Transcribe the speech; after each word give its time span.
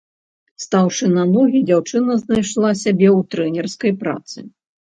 Стаўшы 0.63 1.09
на 1.17 1.25
ногі, 1.33 1.59
дзяўчына 1.69 2.17
знайшла 2.23 2.73
сябе 2.83 3.07
ў 3.17 3.19
трэнерскай 3.37 3.97
працы. 4.05 4.37